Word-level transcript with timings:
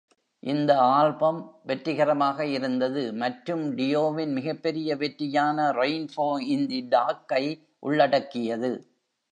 இந்த 0.43 0.71
ஆல்பம் 0.91 1.37
வெற்றிகரமாக 1.65 2.45
இருந்தது 2.47 3.13
மற்றும் 3.13 3.63
டியோவின் 3.75 4.33
மிகப்பெரிய 4.33 4.95
வெற்றியான 4.95 5.71
"ரெயின்போ 5.71 6.27
இன் 6.47 6.67
தி 6.67 6.81
டார்க்" 6.89 7.33
ஐ 7.33 7.45
உள்ளடக்கியது. 7.79 8.71